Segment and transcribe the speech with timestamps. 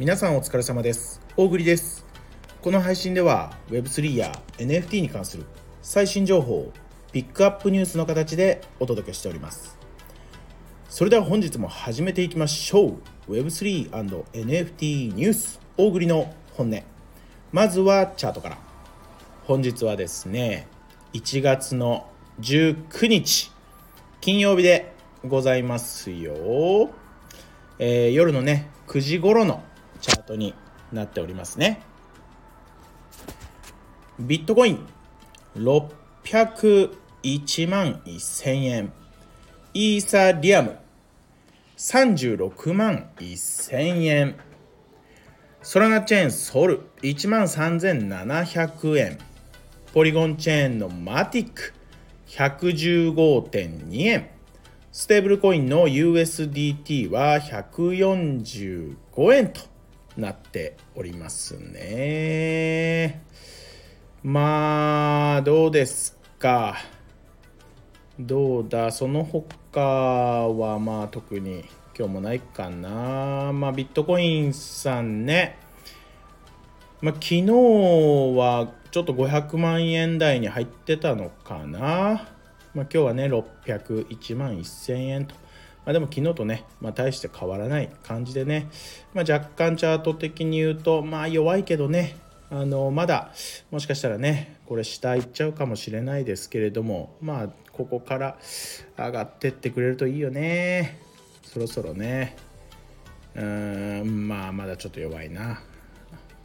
[0.00, 1.20] 皆さんお疲れ様です。
[1.36, 2.06] 大栗です。
[2.62, 5.44] この配信では Web3 や NFT に関する
[5.82, 6.72] 最新情報を
[7.12, 9.78] ピックアップニュースの形でお届けしております。
[10.88, 12.96] それでは本日も始めていきましょ
[13.28, 13.30] う。
[13.30, 15.60] Web3&NFT ニュース。
[15.76, 16.82] 大栗の本音。
[17.52, 18.58] まずはチャートから。
[19.44, 20.66] 本日はですね
[21.12, 22.08] 1月の
[22.40, 23.52] 19日
[24.22, 24.94] 金曜日で
[25.26, 26.88] ございますよ、
[27.78, 29.62] えー、夜のね9時頃の
[30.00, 30.54] チャートに
[30.92, 31.82] なっておりますね。
[34.18, 34.86] ビットコイン
[35.56, 38.92] 601万1000円。
[39.72, 40.76] イーサリアム
[41.76, 44.36] 36万1000円。
[45.62, 49.18] ソラナチェーンソル1万3700円。
[49.92, 51.72] ポリゴンチェーンのマティック
[52.28, 54.30] 115.2円。
[54.92, 58.96] ステーブルコインの USDT は145
[59.34, 59.60] 円と。
[60.16, 63.22] なっておりますね。
[64.22, 66.76] まあどうですか？
[68.18, 68.92] どうだ？
[68.92, 71.64] その他はまあ特に
[71.98, 73.52] 今日もないかな。
[73.52, 75.58] まあビットコインさんね。
[77.00, 81.80] まあ昨日はちょっと500万円台に入ってたのかな。
[82.74, 85.34] まあ今日はね601万1000円と。
[85.84, 88.68] まあ、でも昨日とね、まあ、大して変わらない感じでね、
[89.14, 92.16] まあ、若干チャート的に言うと、まあ弱いけどね、
[92.50, 93.32] あのまだ
[93.70, 98.38] もしかしたらね、これ下行っちゃうかもしれないですけれども、まあここから
[98.98, 100.98] 上がってってくれるといいよね。
[101.42, 102.36] そろそろね。
[103.34, 105.62] うーん、まあまだちょっと弱いな。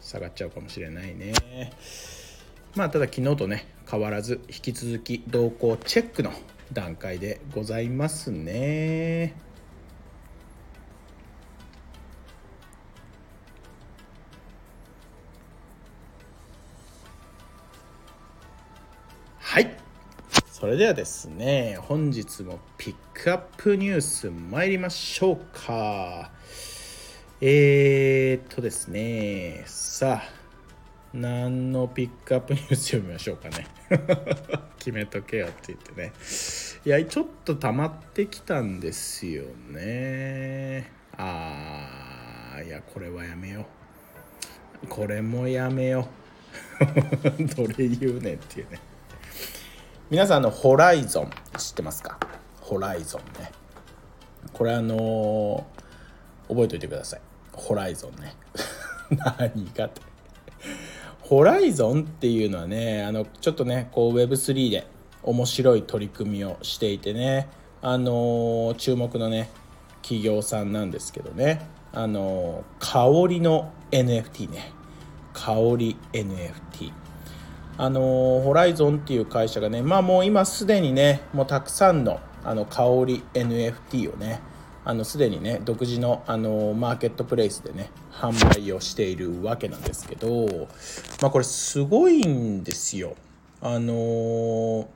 [0.00, 1.32] 下がっちゃうかもしれないね。
[2.76, 6.32] まあただ昨日とね、変わらず引き続き動向チェックの
[6.72, 9.34] 段階でございますね。
[19.38, 19.76] はい
[20.50, 26.32] それではですね本日もピックアップニュース参りましょうか
[27.40, 30.43] えー、っとですねさあ
[31.14, 33.68] 何のピックアップニュース読みましょうかね。
[34.78, 36.12] 決めとけよって言ってね。
[36.84, 40.90] いやちょっと溜まってきたんですよね。
[41.16, 43.64] あーいやこれはやめよ
[44.82, 44.88] う。
[44.88, 46.08] これもやめよ
[47.38, 47.44] う。
[47.46, 48.80] どれ言うねんっていうね。
[50.10, 52.18] 皆さんのホライゾン知ってますか？
[52.60, 53.52] ホライゾンね。
[54.52, 57.20] これあのー、覚えておいてください。
[57.52, 58.34] ホライゾンね。
[59.24, 60.13] 何かって。
[61.24, 64.86] ホライゾンっていうのはねあのちょっとねこう Web3 で
[65.22, 67.48] 面白い取り組みをしていてね
[67.82, 69.50] あの注目のね
[70.02, 74.72] 企業さんなんですけどねあの香りの NFT ね。
[75.34, 76.92] 香り NFT
[77.76, 84.40] あのホライゾンっていう会社がねまあもう今すでにねもうたくさんのあの香り NFT をね
[84.86, 90.68] あのすでにね独自のあのマーケットプレイスでね販売をしているわけなんですけど
[91.22, 93.16] まあこれすごいんですよ。
[93.62, 94.88] あの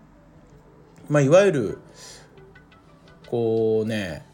[1.08, 1.78] まあいわゆる
[3.30, 4.26] こうね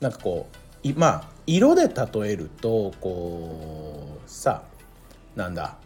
[0.00, 0.48] なんかこ
[0.82, 4.62] うまあ色で例えるとこうさ
[5.36, 5.76] なんだ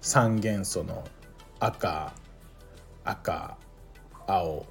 [0.00, 1.04] 三元素の
[1.60, 2.12] 赤
[3.04, 3.56] 赤
[4.26, 4.66] 青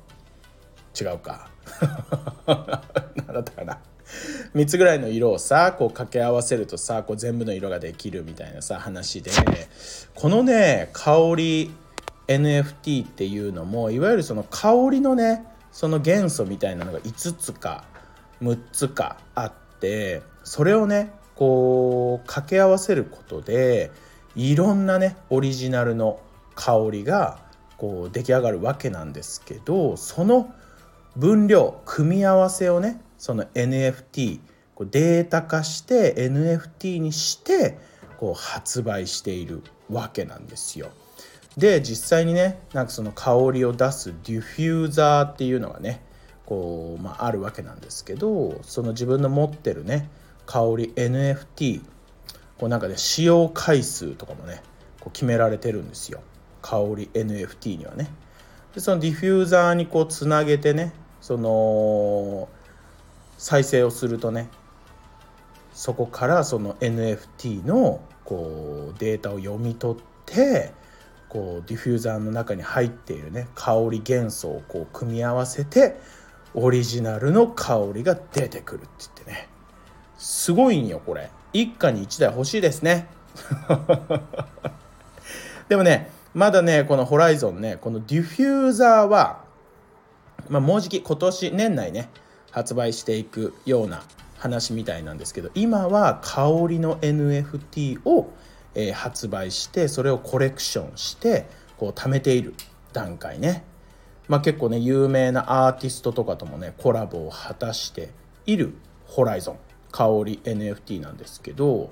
[1.00, 1.50] 違うか。
[2.48, 3.80] 何だったかな。
[4.56, 9.32] 3つぐらいの色をさこう掛け合わせるとさこう全部の色ができるみたいなさ話で。
[10.16, 11.72] このね香り
[12.28, 17.86] NFT っていうのもいわゆるその香りのねその元素みたいなのが5つか
[18.42, 23.92] 6つかあってそれをねこう掛け合わせることで
[24.36, 26.20] いろんなねオリジナルの
[26.56, 27.40] 香りが
[27.78, 30.54] こう出来上がるわけなんですけどその
[31.20, 34.40] 分量組み合わせをねその NFT
[34.74, 37.78] こうデータ化して NFT にして
[38.18, 40.90] こう発売しているわけなんですよ。
[41.58, 46.02] で実際にねなんかその香りを出すディフューザーっていうのがね
[46.46, 50.10] こう、まあ、あるわけなんですけどその自分の持ってるね
[50.46, 51.82] 香り NFT
[52.58, 54.62] こうなんかね使用回数とかもね
[55.02, 56.22] こう決められてるんですよ
[56.62, 58.10] 香り NFT にはね。
[58.74, 62.50] でそのディフューザーにこうつなげてねその
[63.38, 64.50] 再生をするとね
[65.74, 70.74] そこからその NFT のこうデータを読み取って
[71.30, 76.00] こうディフューザーの中に入っているね香り元素をこう組み合わせて
[76.54, 79.50] オリジナルの香りが出てくるって言ってね。
[80.18, 81.30] すごいんよこれ。
[81.54, 83.08] 一家に1台欲しいですね。
[85.70, 89.44] でもねまだねこのホライゾンねこのディフューザーは
[90.50, 92.10] まあ、もうじき今年年内ね
[92.52, 94.04] 発売していくような
[94.38, 98.34] 話みたいなんですけど今は香りの NFT を、
[98.74, 101.48] えー、発売してそれをコレクションして
[101.78, 102.56] こう貯めている
[102.94, 103.64] 段階ね、
[104.28, 108.10] まあ、結構ね有名なアーティストとかともねコラボを果たして
[108.46, 108.74] いる
[109.06, 109.60] ホライゾン
[109.92, 111.90] 香り NFT なんですけど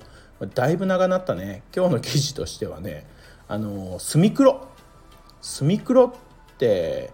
[0.54, 1.64] だいぶ長なったね。
[1.74, 3.06] 今日の記事としてはね
[3.48, 4.68] あのスミクロ。
[5.40, 6.12] スミクロ
[6.52, 7.12] って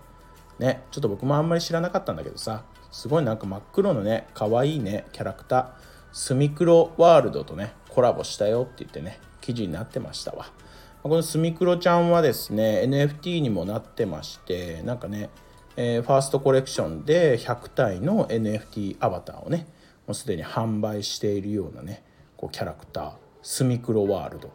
[0.58, 5.66] ねちょっと僕もあんまり知らなかったんだけどさすごいなんか真っ黒のね可愛いねキャラクター
[6.12, 10.46] スミクロワールドとねコラボしたよって言ってね記事になってましたわ。
[11.02, 15.28] このスミクロちゃんはですね NFT にもなってましてなんかね、
[15.76, 19.66] えー、ファーストコレクションで100体の NFT アバターをね
[20.06, 22.02] もうすでに販売しているようなね
[22.38, 23.12] こうキャラクター
[23.42, 24.50] スミクロワールド。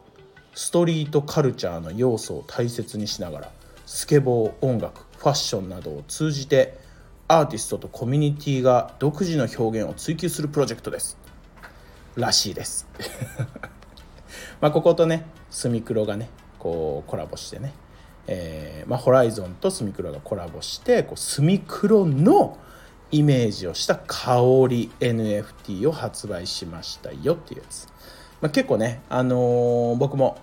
[0.55, 3.51] ストリートカルチャーの要素を大切にしながら
[3.85, 6.77] スケボー音楽ファッションなどを通じて
[7.27, 11.17] アーティストとコミュニティが独自の表現を追求するプロジェクトです。
[12.15, 12.87] らしいです。
[14.61, 17.73] まあこことねスミクロがねこうコラボしてね、
[18.27, 22.57] えーまあ、ホライゾンとスミクロがコラボしてこうスミクロの
[23.11, 24.37] イメージをした香
[24.69, 27.87] り NFT を発売しましたよっていうやつ、
[28.39, 30.37] まあ、結構ね、あのー、僕も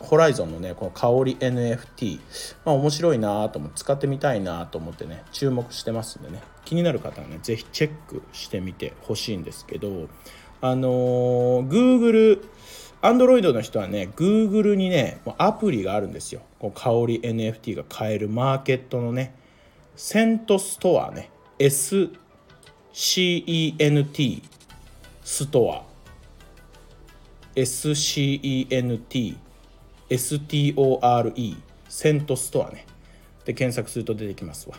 [0.00, 2.20] ホライゾンのねこの香り NFT、
[2.64, 6.40] まあ、面白いなと思って使ってみたいなと思ってね注目してますんでね。
[6.64, 10.08] 気になる方はね是非チェックしてみてほしいんですけど
[10.60, 12.42] あのー、Google
[13.02, 16.42] アンドロイドの人はね Google にねアプリがあるんですよ。
[16.58, 19.34] こう香り NFT が買えるマーケットのね
[19.96, 21.30] セントストアね。
[21.58, 24.42] SCENT
[25.22, 25.84] ストア。
[27.54, 29.36] SCENT
[30.10, 31.56] STORE
[31.88, 32.86] セントストアね。
[33.44, 34.76] で検索すると出てきますわ。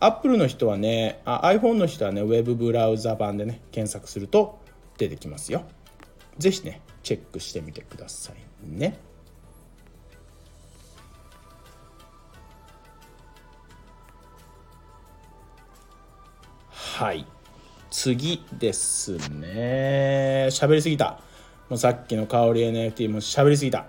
[0.00, 4.58] Apple の人はねあ iPhone の人はねウェブブラウザ版でね検索すると
[4.98, 5.64] 出てきますよ。
[6.38, 8.36] 是非ねチェックしてみてください
[8.78, 8.98] ね。
[16.70, 17.26] はい。
[17.90, 20.48] 次ですね。
[20.50, 21.20] 喋りすぎた。
[21.68, 23.86] もうさっきの香り NFT も喋りすぎた。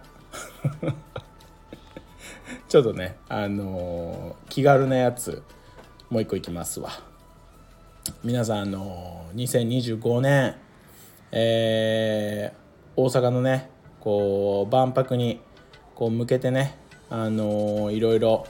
[2.67, 5.41] ちょっとねあのー、気軽なやつ
[6.09, 6.89] もう一個いきますわ。
[8.23, 10.55] 皆さんあのー、2025年
[11.31, 13.69] えー、大阪のね
[13.99, 15.41] こう万博に
[15.95, 16.77] こう向けてね
[17.09, 18.45] あの、いろいろ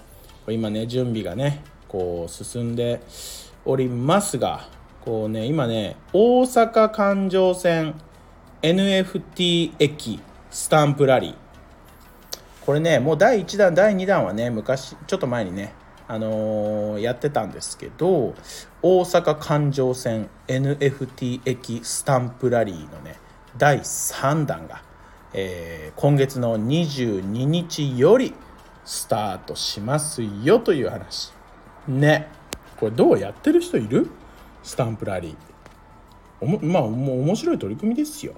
[0.48, 3.02] 今ね準備がねこう進んで
[3.66, 4.68] おりますが
[5.02, 7.96] こうね今ね大阪環状線
[8.62, 11.47] NFT 駅スタンプラリー。
[12.68, 15.74] これねもう第1弾第2弾はね昔ちょっと前にね
[16.06, 18.36] あのー、やってたんですけど
[18.82, 23.16] 大阪環状線 NFT 駅スタンプラリーのね
[23.58, 24.84] 第3弾が、
[25.34, 28.34] えー、今月の22日より
[28.84, 31.32] スタートしますよという話。
[31.88, 32.28] ね。
[32.78, 34.10] これどうやってる人いる？
[34.64, 35.36] スタンプラリー。
[36.42, 38.34] おもまあもう面白い取り組みですよ。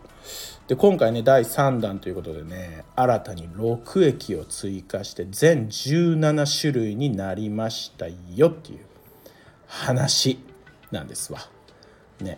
[0.70, 8.80] で今回ね第3弾ということでね新たに6駅を追加して全17種類になりましたよっていう
[9.66, 10.38] 話
[10.92, 11.40] なんですわ。
[12.22, 12.38] ね。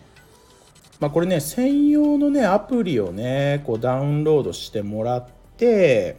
[0.98, 5.26] まあこれね専用のねアプリをねこうダウンロードしてもらっ
[5.58, 6.16] て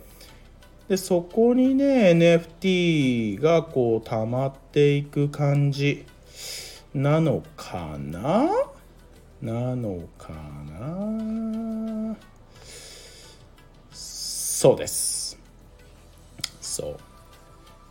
[0.88, 6.06] でそこにね NFT がこう溜まっていく感じ
[6.94, 8.48] なのかな？
[9.42, 11.43] なのかな？
[14.64, 15.38] そうです。
[16.62, 16.98] そう。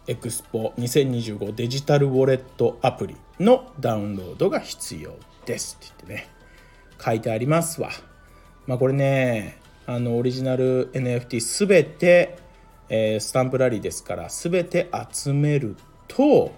[0.06, 5.14] エクスポ2025デジタルウォレットアプリのダウンロードが必要
[5.44, 6.30] ですって言ってね。
[6.98, 7.90] 書いてありますわ。
[8.66, 12.38] まあこれねあのオリジナル NFT すべて、
[12.88, 15.76] えー、スタンプラリーですからすべて集める
[16.08, 16.52] と、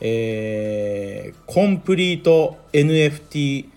[0.00, 3.68] えー、コンプリート NFT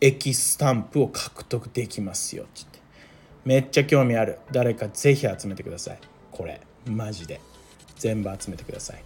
[0.00, 2.75] 駅スタンプを獲得できますよってって
[3.46, 4.40] めっちゃ興味ある。
[4.50, 5.98] 誰かぜひ集めてください。
[6.32, 6.60] これ。
[6.84, 7.40] マジで。
[7.94, 9.04] 全部集めてください。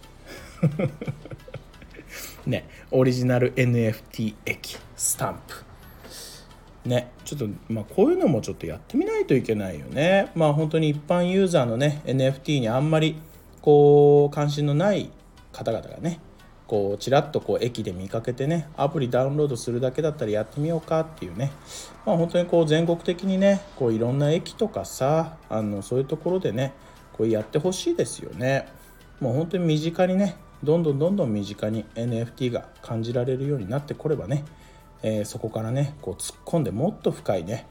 [2.49, 2.67] ね。
[2.89, 4.79] オリジナル NFT 駅。
[4.95, 6.89] スタンプ。
[6.89, 7.11] ね。
[7.23, 10.31] ちょっとまあこういうのもちょっとやってみないといけないよね。
[10.33, 13.17] まあ本当に一般ユーザーのね NFT にあんまり
[13.61, 15.11] こう関心のない
[15.51, 16.19] 方々がね
[16.71, 21.51] こうちらっとこう駅で見かけてねアプリダウンロードするだけだったらやってみようかっていうね、
[22.05, 26.73] まあ、本当にこう全国的にねこういろんな駅とかさあのそういうところでね
[27.11, 28.69] こうやってほしいですよね。
[29.19, 34.45] もう本当に身近にねどんどんどんどん身近に NFT が感じられるようになってこればね、
[35.03, 37.67] えー、そこからねこう突っ込んでもっと深いね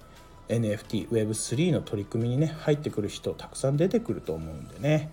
[0.50, 5.10] NFTWeb3 の取り組みにね入ってくる人たくさん出てくると思うんでね、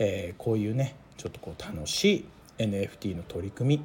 [0.00, 2.24] えー、こういうねちょっとこう楽しい
[2.58, 3.84] NFT の取り組み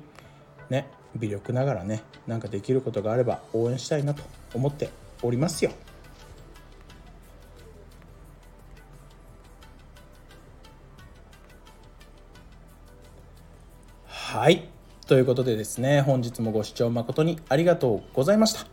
[0.70, 4.90] ね微力ながらねなんかできることがあれば応援したいなと思って
[5.22, 5.72] おりますよ。
[14.06, 14.70] はい。
[15.08, 18.68] ということでですね本日もご視聴誠にありがとうございました。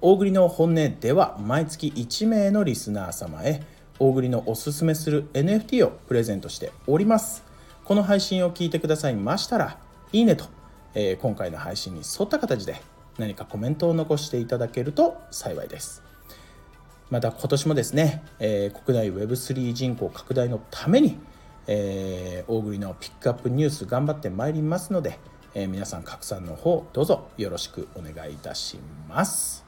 [0.00, 3.62] 大栗の本音では毎月1名のリスナー様へ
[3.98, 7.45] 大栗のおすすめする NFT をプレゼントしております。
[7.86, 9.78] この配信を聞いてくださいましたら、
[10.10, 10.46] いいねと、
[10.92, 12.82] えー、今回の配信に沿った形で
[13.16, 16.02] 何かコメントを残していただけると幸いです。
[17.10, 21.16] また今年もですね、えー、国内 Web3 人口拡大のために、
[21.68, 25.20] えー、大栗のピックアップニュース頑張ってまいりますので、
[25.54, 29.64] えー、皆さん拡散の方どうぞよろしくお願いいたします。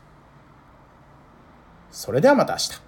[1.93, 2.88] それではまた明日。